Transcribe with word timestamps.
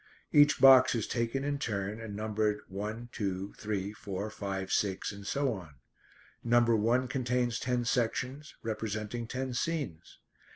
Each 0.31 0.59
box 0.59 0.95
is 0.95 1.05
taken 1.05 1.43
in 1.43 1.59
turn 1.59 2.01
and 2.01 2.15
numbered 2.15 2.61
one, 2.67 3.09
two, 3.11 3.53
three, 3.59 3.93
four, 3.93 4.31
five, 4.31 4.71
six, 4.73 5.11
and 5.11 5.27
so 5.27 5.53
on. 5.53 5.75
Number 6.43 6.75
one 6.75 7.07
contains 7.07 7.59
ten 7.59 7.85
sections, 7.85 8.55
representing 8.63 9.27
ten 9.27 9.53
scenes. 9.53 10.17